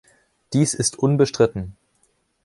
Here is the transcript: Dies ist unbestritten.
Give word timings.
Dies 0.53 0.73
ist 0.73 0.97
unbestritten. 0.97 1.77